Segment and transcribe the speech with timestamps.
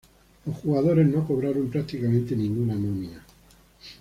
[0.47, 3.23] Los jugadores no cobraron prácticamente ninguna nómina.